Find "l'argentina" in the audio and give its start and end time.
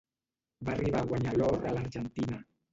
1.79-2.45